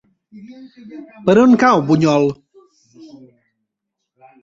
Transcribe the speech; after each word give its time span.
Per 1.27 1.35
on 1.43 1.53
cau 1.65 1.85
Bunyol? 1.91 2.27